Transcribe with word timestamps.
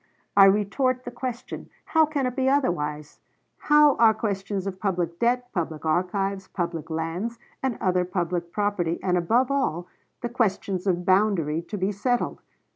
I 0.35 0.45
retort 0.45 1.03
the 1.05 1.11
question. 1.11 1.69
How 1.85 2.07
can 2.07 2.25
it 2.25 2.35
be 2.35 2.49
otherwise? 2.49 3.19
How 3.59 3.95
are 3.97 4.15
questions 4.15 4.65
of 4.65 4.79
public 4.79 5.19
debt, 5.19 5.51
public 5.53 5.85
archives, 5.85 6.47
public 6.47 6.89
lands, 6.89 7.37
and 7.61 7.77
other 7.79 8.03
public 8.03 8.51
property, 8.51 8.97
and, 9.03 9.15
above 9.15 9.51
all, 9.51 9.85
the 10.21 10.29
questions 10.29 10.87
of 10.87 11.05
boundary 11.05 11.61
to 11.61 11.77
be 11.77 11.91
settled? 11.91 12.41